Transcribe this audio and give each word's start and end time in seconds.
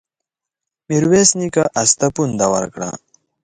ميرويس 0.87 1.29
نيکه 1.39 1.63
آس 1.81 1.91
ته 1.99 2.07
پونده 2.15 2.47
ورکړه. 2.53 2.89